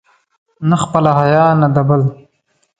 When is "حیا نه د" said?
1.19-1.77